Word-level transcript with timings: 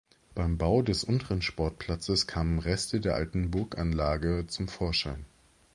Beim 0.33 0.57
Bau 0.57 0.81
des 0.81 1.03
unteren 1.03 1.43
Sportplatzes 1.43 2.25
kamen 2.25 2.57
Reste 2.57 2.99
der 3.01 3.13
alten 3.13 3.51
Burganlage 3.51 4.45
zum 4.47 4.67
Vorschein. 4.67 5.25